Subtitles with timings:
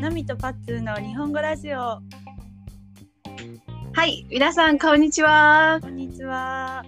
[0.00, 2.02] ナミとパッツーの日本語ラジオは
[4.04, 5.78] い、皆さん、こんにちは。
[5.80, 6.84] こんにちは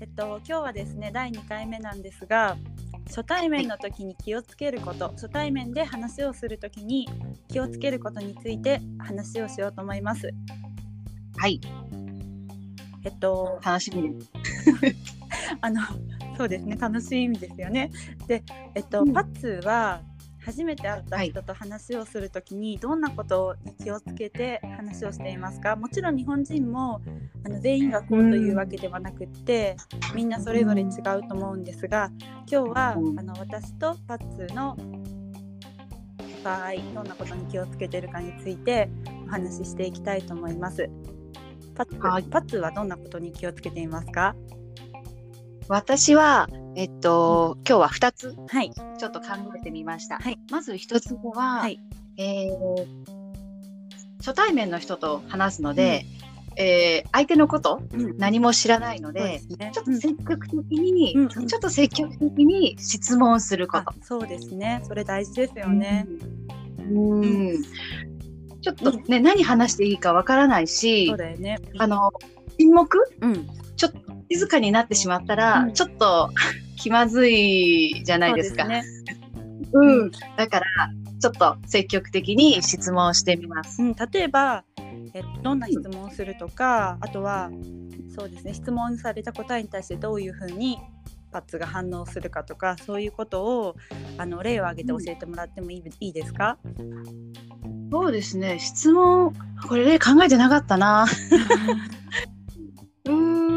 [0.00, 2.56] えっと今日はですね第2回目なんですが
[3.06, 7.08] 初対面の時に気をつけること初対面で話をする時に
[7.46, 10.32] 気をつけることについて話をしようと思います
[11.36, 11.60] はい、
[13.04, 14.32] えっと楽しみです。
[15.60, 15.80] あの
[16.36, 16.76] そうですね。
[16.76, 17.90] 楽しい意味ですよね。
[18.26, 18.42] で、
[18.74, 19.12] えっと、うん。
[19.12, 20.00] パッツーは
[20.44, 25.76] 初めて会った人と話をするときにどんなことに気をつけて話をしていますか？
[25.76, 27.00] もちろん日本人も
[27.44, 29.76] あの全員がこうというわけではなくって、
[30.14, 30.90] みんなそれぞれ違う
[31.28, 32.10] と思うんですが
[32.50, 33.18] 今日は、うん。
[33.20, 34.76] あの私とパッツーの
[36.42, 38.90] 場合どんなことに気をつけてるかについて
[39.28, 40.90] お話ししていきたいと思います。
[41.76, 42.24] パッツーはい。
[42.24, 44.34] パッツーはどんなことに気をつけていますか？
[45.72, 50.18] 私は、えっと、今日は2つはい、ちょっと考えてみました。
[50.18, 51.80] はいまず1つ目は、はい
[52.18, 52.86] えー
[54.18, 56.04] 初対面の人と話すので、
[56.56, 63.94] えー相手のことうん何も知らないので、すねちょっと積極的に、うんちょっと積極的に質問することあ。
[64.02, 64.82] そうですね。
[64.86, 66.06] それ大事ですよね。
[66.80, 67.20] うん。
[67.22, 67.62] うん
[68.60, 71.58] ちょっとね、何話していいかわからないしそう、だよね。
[71.78, 72.12] あの、
[72.58, 72.98] 沈黙？
[73.22, 73.46] うん。
[73.76, 76.30] ちょっと静かになってしまったら、うんちょっと
[76.76, 78.62] 気まずいじゃないですか。
[78.62, 78.84] そうね。
[79.72, 80.10] うん。
[80.36, 80.66] だから、
[81.20, 83.80] ちょっと積極的に質問してみます。
[83.80, 83.94] うん。
[83.94, 84.64] 例えば、
[85.14, 87.50] えどんな質問をするとか、あとは
[88.16, 88.54] そうですね。
[88.54, 90.78] 質問された答えに対してどういうふうに
[91.30, 93.76] パッツが反応するかとか、そういうことを
[94.18, 96.58] あの例を挙げて教えてもらってもいい,、いいですか？
[97.92, 98.58] そうですね。
[98.58, 99.32] 質問、
[99.68, 101.06] これね、考えてなかったな。
[103.04, 103.51] うーん、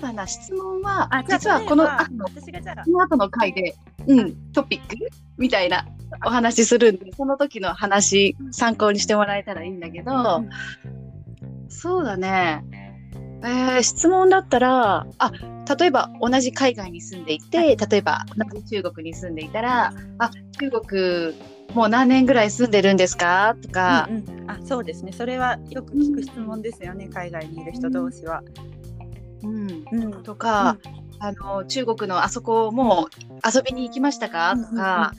[0.00, 0.26] そうだな。
[0.26, 3.74] 質問は、実はこの後の、私がじゃあこの後の回で、
[4.06, 4.96] うん、トピック
[5.38, 5.86] みたいな
[6.24, 10.50] お話しするんで、その時の話、参考にしてもらえたらいいんだけど、うん
[11.72, 12.64] そうだね。
[13.44, 15.32] えー質問だったら、あ、
[15.78, 21.34] 例えば同じ海外に住んでいて、例えば同じ中国に住んでいたら、あ、中国
[21.74, 23.54] もう何年ぐらい住んでるんですか？
[23.62, 25.12] とか、うんうん、あそうですね。
[25.12, 27.08] それはよく聞く質問ですよね。
[27.08, 28.42] 海外にいる人同士は。
[29.42, 30.22] うん、うん。
[30.22, 30.78] とか、
[31.18, 33.08] あの中国のあそこも
[33.44, 34.56] 遊びに行きましたか？
[34.56, 35.12] とか、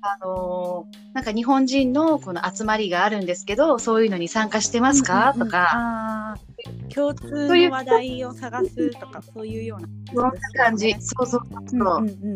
[0.00, 5.48] あのなんか日本人のこの集まりがあるんですけど、そういうのに参加してますか、うんうんうん。
[5.48, 6.36] とか、
[6.94, 10.30] 共通の話題を探すとかそういうようなそんな
[10.64, 10.94] 感じ。
[11.00, 11.78] そうそうそう。
[11.78, 12.34] うんうんう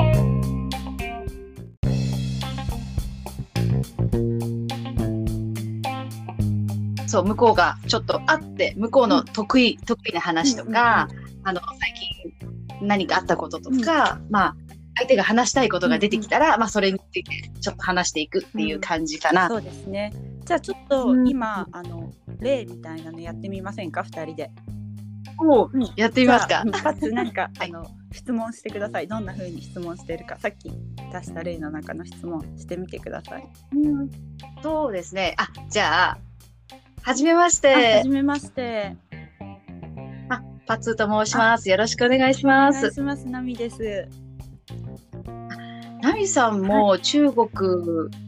[0.00, 0.03] ん
[7.14, 11.08] そう向こうがちょっと会って向こうの得意、得意な話とか、
[11.44, 11.94] あの最
[12.80, 14.56] 近何かあったこととか、まあ
[14.96, 19.46] 相手が話したいことが出てきたら、まあそれについてちょっと話していくっていう感じかな。
[19.46, 20.12] そうですね。
[20.44, 21.28] じゃあちょっとうん。
[21.28, 24.02] 今、あの例みたいなのやってみませんか？
[24.02, 24.50] 二人で。
[25.36, 26.48] もうやってみますか？
[26.48, 26.72] じゃあうん。
[26.72, 27.68] パツ何か、 はい。
[27.70, 29.06] あの質問してください。
[29.06, 30.36] どんな風に質問してるか。
[30.40, 30.68] さっき
[31.12, 34.10] 出した例の中の質問してみてください、うん。
[34.64, 35.36] そうですね。
[35.38, 36.18] あじゃあ
[37.06, 37.96] はじめましあて。
[37.98, 38.08] はじ。
[38.08, 38.96] めまして。
[40.30, 41.68] あパツーと申します。
[41.68, 42.80] よろしくお願いしおます。
[42.80, 43.26] 願いします。
[43.28, 44.08] ナミです。
[46.02, 47.48] ナミさんも中国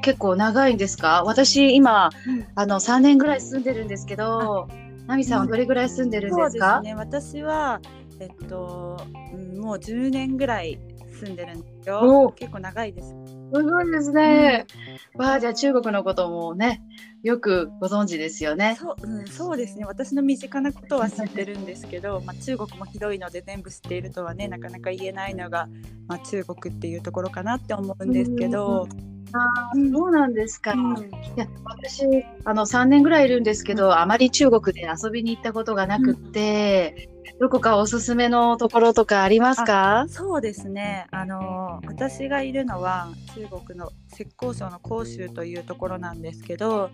[0.03, 1.23] 結構長いんですか？
[1.25, 2.11] 私今
[2.55, 4.69] あの3年ぐらい住んでるんですけど、
[5.07, 6.75] ナミさんはどれぐらい住んでるんですか？
[6.75, 6.95] そうですね。
[6.95, 7.81] 私は
[8.21, 10.79] えっと、うん、もう10年ぐらい
[11.19, 12.29] 住んでるんですおよ。
[12.31, 13.15] ー結構長いです
[13.53, 14.67] すごいですね。
[15.15, 16.83] わあじゃあ中国のこともね
[17.23, 18.77] よくご存知ですよね。
[18.79, 25.69] そう,、うん、そうですね私の身近なことは知ってるんですけど、まあ、中国も広いので全部知っているとはねなかなか言えないのが、
[26.09, 28.89] まあ、中国っていうところかなって思うんですけど、
[29.33, 30.73] あうんそうなんですか。
[30.73, 32.05] うんいや私
[32.45, 37.09] あの3年ぐらいいるんですけど、あまり中国で遊びに行ったことがなくって、
[37.39, 40.07] どこかおすすめのところとかありますか？
[40.09, 46.91] そうですねあの私がいるのは中国の浙江省の広州というところなんですけど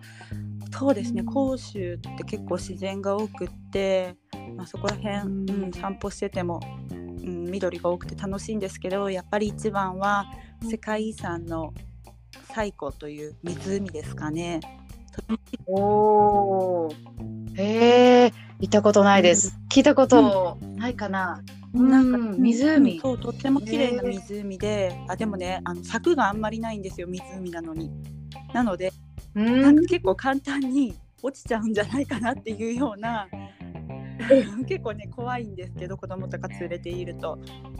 [0.76, 4.16] そうですね広州って結構自然が多くって、
[4.56, 10.26] まあ、そこら辺、散歩してても、うん、緑が多くて楽しいんですけどやっぱり一番は
[10.68, 11.72] 世界遺産の
[12.54, 14.60] 西湖という湖ですかね。
[15.66, 15.74] お
[16.86, 16.92] お。
[17.54, 19.56] へえ、行ったことないです。
[19.70, 21.42] 聞いたことないかな。
[21.72, 27.90] なんかうん湖うんそうとっても綺麗な湖で、あでもねあの柵があんまりないんですよ湖なのに。
[28.52, 28.92] なので、
[29.34, 29.86] うん。
[29.86, 33.28] 結構簡単に落ちちゃうんじゃないかなっていうような
[34.66, 37.38] 結構ね怖いんですけど子供とか連れていると。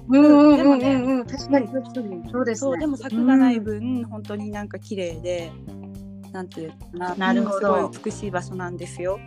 [0.09, 2.71] うんでもねうんうんうん確かに確かにそうですね。
[2.71, 5.53] そうでも柵がない分、本当になんか綺麗で
[6.33, 7.87] なんていうかななるほど。
[7.87, 9.19] うんすごい美しい場所なんですよ。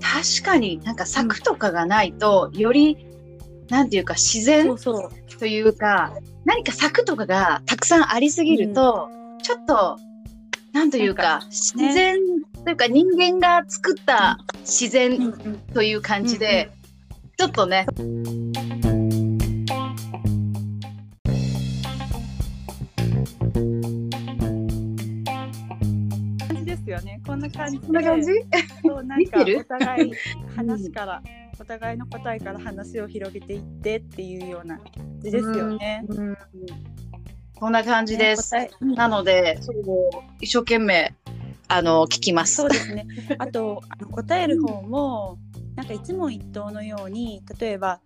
[0.00, 2.96] 確かになんか柵とかがないと、より
[3.68, 4.76] なんていうか自そ然
[5.38, 6.12] というか
[6.44, 9.08] 何か柵とかがたくさんありすぎると、
[9.42, 9.98] ちょっと
[10.72, 12.18] なんというかなんか自然
[12.64, 15.58] というか人間が作った自うん然うん。
[15.74, 16.70] という感じで、
[17.36, 17.86] ちょっとね
[27.38, 27.86] んな感じで。
[27.86, 28.32] こんな感じ？
[28.82, 29.58] そうなんか見てる？
[29.60, 30.12] お互い
[30.56, 31.22] 話から、
[31.60, 34.86] お互いの答えから話を広げていってっていうような感
[35.20, 36.04] じですよね。
[36.08, 36.36] うん
[37.58, 38.54] こんな感じです。
[38.54, 39.58] ねなので、
[40.40, 41.12] 一生懸命
[41.66, 42.54] あの聞きます。
[42.54, 43.04] そうですね。
[43.38, 45.38] あとあの答える方も
[45.74, 48.00] なんか一問一答のように例えば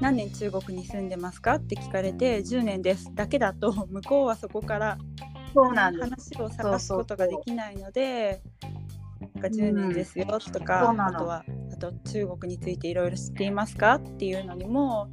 [0.00, 4.98] 何年中国に住んでますかって聞かれて10年ですだけだと向こうはそこから
[5.54, 5.96] そうなん。
[5.96, 8.42] 話を探すことができないので。
[9.34, 11.16] なんか10年ですよとそか、うなの。
[11.16, 15.08] あとはあと中国についていろいろ知っていますかっていうのにも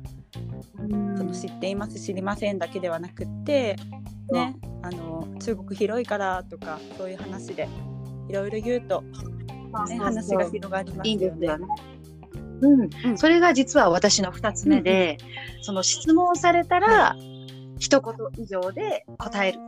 [1.18, 3.76] その知っています知りませんだけではなくって、
[4.32, 7.68] ね、あの中国広いからとかそういう話で
[8.30, 11.20] いろいろ言うと、ね、話が広がりますよね。
[11.20, 11.66] すよね。
[12.62, 13.18] うん、うん。
[13.18, 15.18] それが実は私の2つ目で、
[15.62, 17.16] その質問されたら、
[17.80, 19.60] 一言以上で答える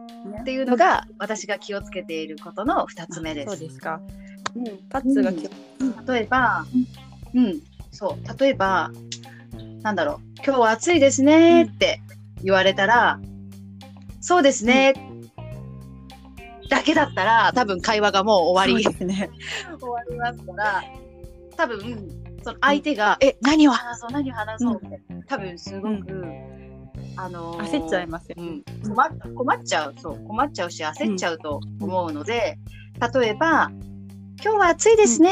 [0.41, 3.57] っていうのが私が気をつけていることの2つ目です。
[3.57, 4.01] そうですか。
[4.55, 5.49] うん、パッツがき、
[6.07, 6.65] 例えば、
[7.33, 7.59] うん、
[7.91, 8.91] そう、例えば、
[9.81, 12.01] なんだろう、今日は暑いですねって
[12.43, 13.19] 言われたら、
[14.21, 14.93] そうですね、
[16.69, 19.05] だけだったら、多分会話がもう終わり。
[19.05, 19.29] ね。
[19.79, 20.83] 終わりますから、
[21.57, 22.09] 多分、
[22.43, 23.71] その相手が、え、何を？
[23.71, 26.05] 話そう、何を話そうって、多分すごく、
[27.15, 28.35] あのー焦っちゃいますよ。
[28.37, 28.61] ね。
[28.83, 32.57] うん、困っ困っちゃうそう困っちゃうし焦っちゃうと思うので、
[33.13, 33.71] 例えば
[34.43, 35.31] 「今日は暑いですね」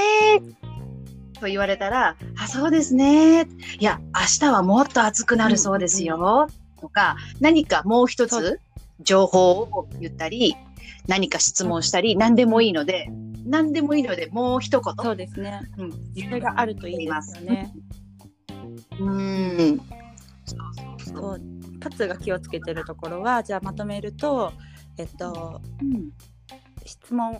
[1.40, 3.48] と言われたら「あそうですね」
[3.80, 6.48] いや明日はもっと暑くなるそうですよ、
[6.80, 8.60] とか何かもう一そつ
[9.02, 10.56] 情報を言ったり
[11.08, 13.10] 何か質問したり何でもいいので
[13.46, 15.62] 何でもいいのでもう一言そうですね。
[15.78, 15.92] うん。
[15.92, 17.74] それがあるといいですよね。
[19.00, 19.82] うん
[22.02, 24.54] パッツが気をつけてるところはじゃあまとめると、
[24.98, 26.10] えっと、うん
[26.84, 27.40] 質問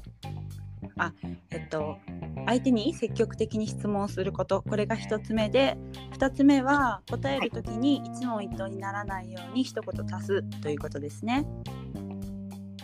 [0.98, 1.14] あ
[1.50, 1.98] えっと
[2.46, 5.78] 相手に積極的に質問することこれが1つ目で
[6.18, 11.46] 2つ目は答える時に一問一答にならないように一言足すということですね。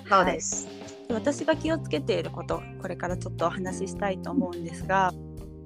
[0.10, 0.68] そうです、
[1.10, 5.14] で私が気をつけていることこれからちょっとお話ししたいと思うんですが、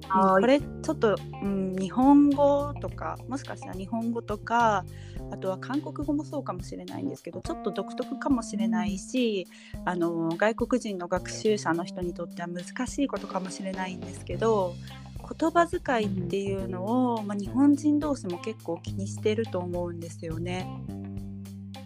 [0.08, 0.40] はい。
[0.40, 4.84] これちょっと、うん、日本語とかもしかしたら日本語とか
[5.32, 9.48] あとは韓国語もそうかもしれないんですけどちょっと独特かもしれないし
[9.86, 14.74] あの外国人の学習者の人にとっては難しいことかもしれないんですけど
[15.38, 20.66] 言葉遣いっていうのを、まあ、日本人同士も結構気にしてると思うんですよね。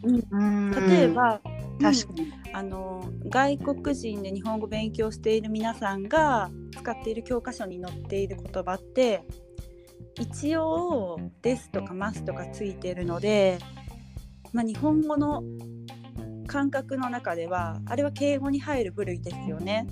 [0.03, 1.41] うん例えば、
[1.81, 9.25] 確かに、あの外国人で日本語勉強している皆さんが使っている教科書に載っている言葉って
[10.19, 13.59] 一応「です」とか「ます」とかついているので、
[14.53, 15.43] まあ、日本語の
[16.47, 19.87] 感覚の中ではあれは敬語に入る部類ですよね。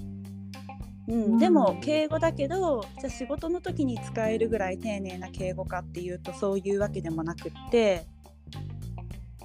[1.07, 8.07] うん、でも敬語だけどじゃあ仕事の時に使えるぐらい丁寧な敬語かっていうとそういうわけでもなくって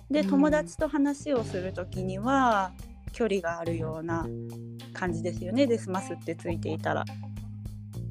[0.10, 2.72] でうん友達と話をする時には
[3.12, 4.26] 距離があるような
[4.94, 7.04] 感じですよね「ですます」ってついていたら。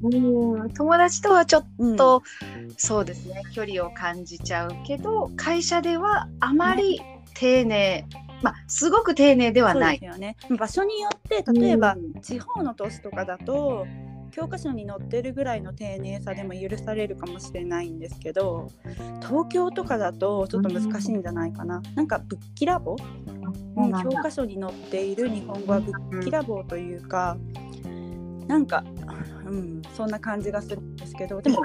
[0.01, 1.95] うん友達とはちょっうん。
[1.95, 2.23] と、
[2.77, 7.01] そうですね距離を感じちゃうけど会社ではあまり
[7.33, 8.05] 丁寧、
[8.41, 9.99] まあすごく丁寧ではない。
[9.99, 10.35] ですよね。
[10.57, 12.21] 場所によって例えばうん。
[12.21, 13.87] 地方の都市とかだと
[14.31, 18.69] 教科書に載ってるぐらいの丁寧さでも許されるかもしれないんですけど
[19.21, 22.97] 東京とかだとちょっと難しいんじゃないかな、なんかぶっきらぼう？
[24.03, 27.37] 教科書に載っている日本語はぶっきらぼうというか、
[28.49, 28.83] なんか、
[29.45, 31.61] うん、そんな感じがするんですけどでも、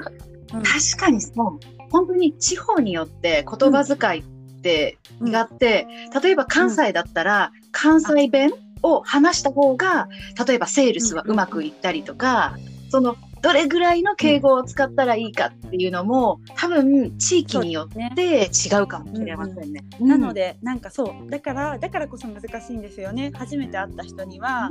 [0.53, 0.63] うん。
[0.63, 1.59] 確かにそう。
[1.91, 4.23] 本当に地方によって言葉遣いっ
[4.61, 5.87] て違って、
[6.21, 10.07] 例えば関西だったら関西弁を話した方が
[10.47, 12.55] 例えばセールスはうまくいったりとか、
[12.89, 13.15] その
[13.45, 19.85] どれぐらいの敬語を使ったらいいかっていうのも、多分地域によって違うかもしれませんね。
[19.99, 21.29] うん、なのでなんかそう。
[21.29, 23.31] だからだからこそ難しいんですよね。
[23.35, 24.69] 初めて会った人には、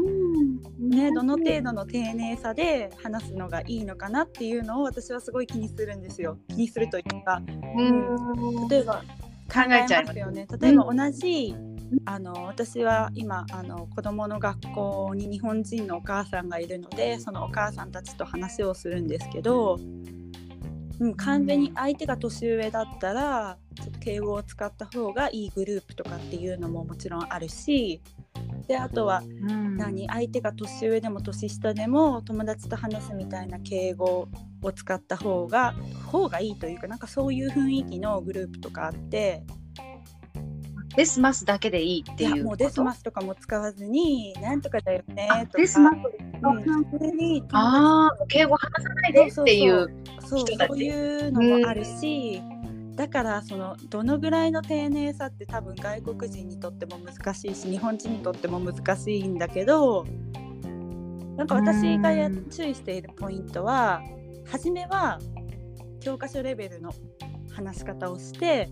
[0.81, 6.37] うん、ね、どの程度の丁寧さで話すのがいいのかなっていうのを私はすごい気にするんですよ。
[6.49, 7.81] 気にするというか、う
[8.65, 9.05] ん、例えば
[9.53, 10.49] 考えちゃいますよね。
[10.61, 11.55] 例えば同じ、
[12.05, 19.79] あの私は今あの子どもの学校に日本人のお母さんがいるのでそのお母さんたちと話をするんですけど、
[21.01, 28.01] うん、完全に相手が年上だったらちょっと敬語を使った方がいいグループとかっていうのももちろんあるし
[28.67, 29.23] であとは、
[29.77, 34.29] 何相手が年上でも年下でも友達と話すみたいな敬語
[34.63, 35.75] を使った方が
[36.11, 39.45] 方がいいというかなんかそういう雰囲気のグループとかあって
[40.97, 45.59] デスマスだけでいいっていうもうデスマスとかも使わずになんとかだよねとか。
[45.59, 45.95] デスマス、
[47.53, 49.89] ああ敬語話さないでっていう
[50.21, 50.79] そうそう。
[50.79, 52.41] いうのもあるし、
[52.95, 60.07] だからそのどのぐらいの丁寧さって多分外国人にとっても難しいし日本人にとっても難しいんだけど
[61.37, 64.01] なんか私がや注意しているポイントは
[64.47, 65.19] 初めは
[66.01, 66.93] 教科書レベルの
[67.53, 68.71] 話し方をして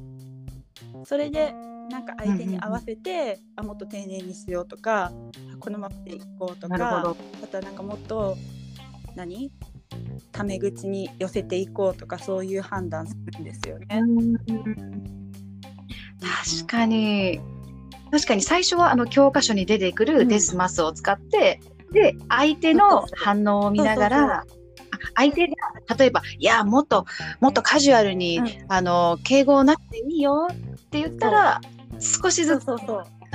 [1.04, 1.52] それで
[1.90, 5.12] なんか相手に合わせて、あもっと丁寧にしようとか
[5.60, 8.36] このままでいこうとかあとはなんかもっと
[9.14, 9.50] 何？
[10.32, 14.02] タメ口に寄せていこうとかそういう判断するんですよね。
[16.20, 17.40] 確かに。
[18.10, 24.44] 確かに最初はあの教科書に出てくるデスマスを使って、うん、で相手の反応を見ながら
[25.14, 25.54] 相手が
[25.96, 27.06] 例えば「いやもっと
[27.40, 30.48] もっとカジュアルに、うん、あの敬語なくていいよ」
[30.92, 31.60] って言ったら
[31.98, 32.66] 少しずつ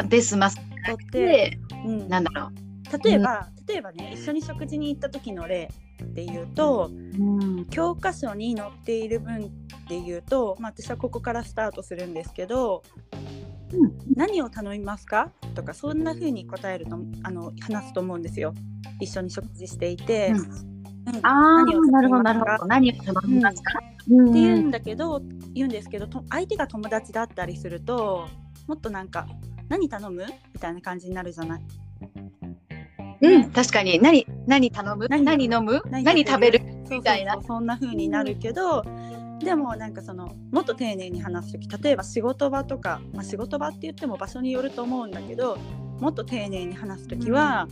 [0.08, 3.04] デスマスって、うん、なんだろう。
[3.04, 5.68] 例えば、うん、例えばね一緒に食事に行った時の例
[6.04, 12.84] っていうと、うん、教科書に載っている文っていうと、まあ、私はここからスタートするんですけど
[13.74, 18.54] 「うん、何を頼みますか?」とかそんな風に答えるとあの話すと思うんですよ。
[19.02, 20.32] 一緒に食事していて。
[21.08, 21.20] うん。
[21.26, 22.66] あ何をなるほどなるほど。
[22.68, 25.22] 何を頼みますか、うん、って言うんだけど
[25.54, 28.28] 言うんですけど相手が友達だったりすると
[28.68, 29.28] もっとなんか
[29.70, 30.26] 何頼む？
[30.54, 31.62] みたいな感じになるじゃない？
[33.22, 34.00] うん、確かに。
[34.00, 35.08] 何何頼む？
[35.10, 35.82] 何飲む？
[35.90, 36.62] 何食べる？
[36.90, 37.42] みたいな。
[37.42, 38.84] そんな風になるけど、
[39.40, 45.58] でもなんかそのもっと丁寧に話す時例えば仕事場とか、まあ、仕事場って言っても場所によると思うんだけど
[46.00, 47.68] もっと丁寧に話す時は、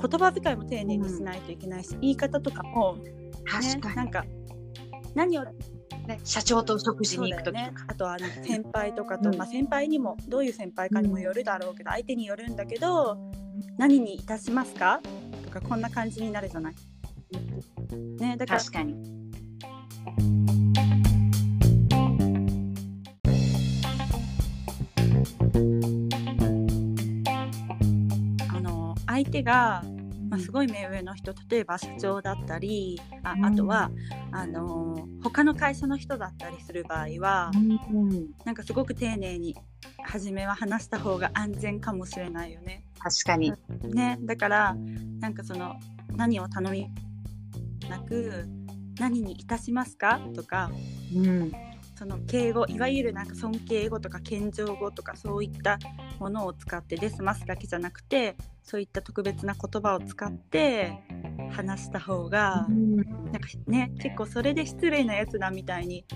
[0.00, 3.12] 言葉遣いも丁寧にしないといけないし、うん、言い方とかも、ね、
[3.44, 3.96] 確かに。
[3.96, 4.24] なんか
[5.14, 13.18] 何をね、社長と食事に行くとね、あとは先輩とかと、うん、まあ、先輩にもどういう先輩かにもよるだろうけど、相手によるんだけど
[13.76, 15.00] 何にいたしますか？
[15.44, 16.74] とかこんな感じになるじゃない？
[18.18, 18.94] ね、だから確かに
[29.10, 29.82] 相手が
[30.30, 33.90] まあ、すごい目上の人例えば社長だったりああとは
[34.30, 39.56] あの他の会社の人だったりする場合は、うん、なんかすごく丁寧に
[40.04, 42.84] 初めは話した方が安全かもしれないよね。
[43.00, 43.52] 確かに、
[43.92, 44.76] ね、だから
[45.18, 45.74] なんかその
[46.14, 46.88] 何を頼み
[47.88, 48.44] なく
[49.00, 50.20] 何にいたしますか？
[50.36, 50.70] とか、
[51.12, 51.52] うん、
[52.00, 55.78] その敬語いわゆるなんか尊敬語とか謙譲語とかそういった
[56.18, 60.94] ものを使ってですますだけじゃなくてそういった特別な言葉を使って
[61.50, 66.06] 話した方が、なんかね結構それで失礼なやつだみたいに、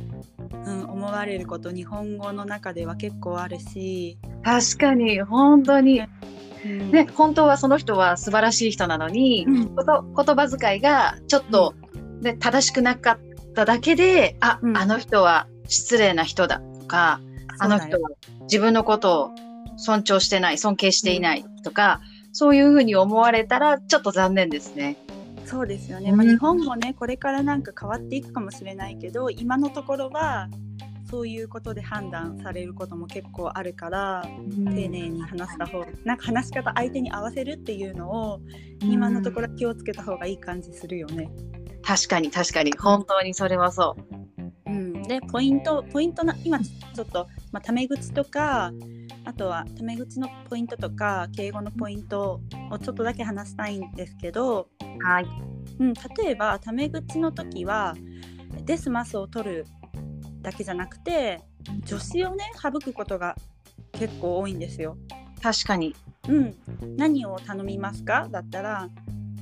[0.65, 4.17] うん、思われること日本語の中では結構あるし。
[4.43, 6.01] 確かに本当に、
[6.65, 11.75] うん、ね本当はその人は素晴らしい人なのに、うん、言葉遣いがちょっと、
[12.23, 17.21] ね、正しくなかっただけであ、うん、あの人は失礼な人だとか、
[17.59, 18.11] あの人は
[18.43, 19.31] 自分のことを
[19.77, 24.97] 尊重してない、尊敬していないとか、うん、そういうふうに思われたらちょっと残念ですね。
[25.47, 26.13] そうですよね。
[26.13, 30.49] まあ、日本もね、これからなんか変わっていくかもしれないけど、今のところは
[31.11, 38.41] そういうことで判断されることも結構あるから、うん、丁寧に話した方なんか話し方相手に合わせるっていうのを、
[38.81, 41.31] 今のところ気をつけた方がいい感じするよね。
[41.83, 44.24] 確かに確かに本当にそれはそう。
[45.07, 48.73] でポイントポイントな今ちょっと、まあ、タメ口とか
[49.25, 54.69] あとはタメ口のポイントとか敬語のポイントをちょっとだけ話したいんですけど、
[55.03, 55.27] はい。
[55.79, 57.95] うん、例えばタメ口の時は
[58.65, 59.67] デスマスを取る
[60.43, 61.41] だけじゃなくて
[61.87, 63.37] 助詞をね省くことが
[63.93, 64.97] 結構多いんですよ。
[65.43, 65.95] 確かに。
[66.29, 66.55] うん、
[66.97, 68.29] 何を頼みますか？
[68.31, 68.89] だったら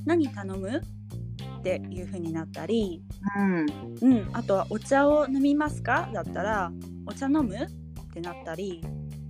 [0.05, 0.81] 何頼む？
[1.63, 3.01] っていう風になったり、
[3.37, 3.65] うん。
[4.01, 6.09] うん、あとはお茶を飲みますか？
[6.13, 6.71] だったら
[7.05, 7.55] お茶飲む？
[7.55, 7.67] っ
[8.13, 8.81] てなったり、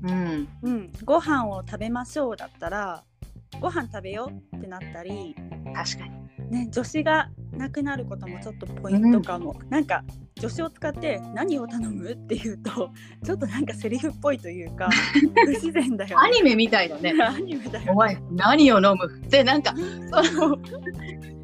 [0.04, 0.48] うん。
[0.64, 3.04] うん、ご飯を食べましょうだったら
[3.62, 5.36] ご飯食べようってなったり、
[5.74, 6.24] 確かに。
[6.50, 10.04] ね、助詞がなくなることもちょっとポイントかも、なんか
[10.40, 12.90] 助詞を使って何を頼むっていうと
[13.24, 14.90] ちょっとなんかセリフっぽいというか
[15.46, 16.16] 不自然だよね。
[16.18, 17.14] アニメみたいだね。
[17.22, 17.92] アニメだよね。
[17.92, 19.20] お前、何を飲む？
[19.26, 19.74] って、なんか、
[20.34, 20.58] その、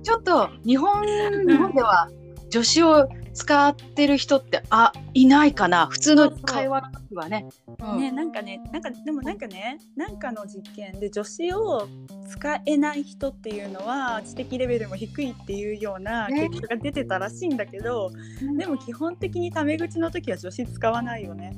[0.03, 1.05] ちょっと、日本、
[1.47, 2.09] 日本では、
[2.49, 5.87] 助詞を使ってる人って、あ、いないかな。
[5.87, 7.45] 普通の会話の時はね。
[7.81, 11.87] うんね、なんかねなんかでもなんかねなんかの実験で助詞を
[12.29, 18.11] 使えない人っていうのは知的レベルも低いっていうようなね結果が出てたらしいんだけど、
[18.57, 21.53] でも基本的にタメ口の時は助詞使わないよね。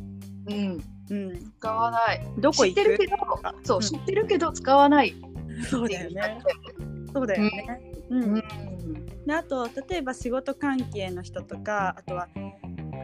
[0.50, 0.84] うん。
[1.10, 2.26] うん、使わない。
[2.38, 3.18] どこ行ってるけど、
[3.64, 5.14] そう、うん知ってるけど使わない。
[5.70, 6.40] そうだよね。
[7.14, 7.82] そうだよね。
[8.10, 8.44] うんうん。
[9.26, 12.28] であと例えば仕事関係の人とかあとは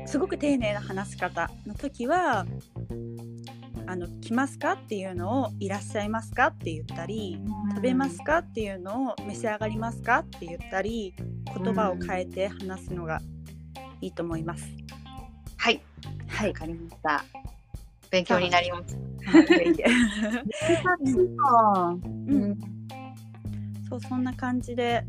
[0.05, 2.45] すごく丁寧な話し方の時は
[3.85, 7.39] 「あの来ますか?」っていうのを「いらっしゃいますか?」って言ったり
[7.75, 13.21] 「食べますか?」っていうのを「召し上がりますか?」って言ったり言葉を変えて話すのが
[14.01, 14.65] いいと思います。
[15.57, 15.81] はい。
[16.27, 16.49] はい。
[16.49, 17.23] わかりました。
[18.09, 18.97] 勉強になります。
[23.89, 25.03] そう そんな感じで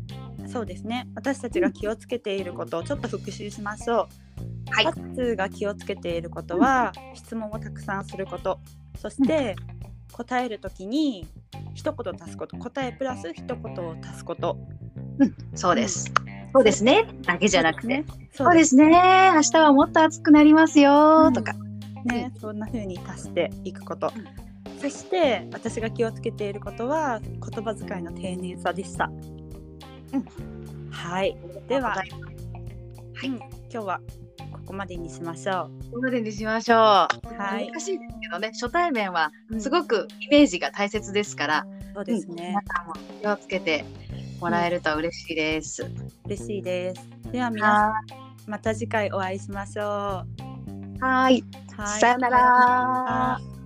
[0.47, 1.07] そうですね。
[1.15, 4.07] 私たちが気をつけていることをちょっと復習しましょう。
[4.71, 4.93] はい。
[4.93, 8.59] パッツーが気をつけていることは、質問をたくさんすること。
[8.97, 9.55] そして、
[10.11, 11.27] 答えるときに
[11.73, 12.57] 一言足すこと。
[12.57, 14.57] 答えプラス一言を足すこと。
[15.55, 16.11] そうです。
[16.53, 17.07] そうですね。
[17.23, 17.87] だけじゃなくて。
[17.87, 18.05] ね。
[18.31, 18.85] そうですね。
[19.35, 21.31] 明日はもっと暑くなりますよ。
[21.31, 21.53] とか。
[22.05, 24.09] ね、そんな風に足していくこと、
[24.81, 29.11] そして私が気をつけていることは言葉遣いの丁寧さでした、
[30.91, 31.37] はい。
[31.67, 32.09] では、はい。
[33.27, 33.35] うん。
[33.35, 34.01] 今日は
[34.51, 36.77] ここまでにしましょここまでにしましょう。
[36.77, 37.07] は
[37.59, 37.69] い。
[37.71, 42.49] 難しいですけどね、初対面はう、すごくイメージが大切ですから、そうですね。
[42.49, 43.85] 皆、さんも気をつけて
[44.39, 45.85] もらえると嬉しいです。
[46.25, 47.09] 嬉しいです。
[47.31, 48.01] では皆さんは
[48.47, 50.39] また次回お会いしましょう。
[51.01, 51.43] ーい。
[51.77, 51.99] はい。
[51.99, 53.58] さよなら。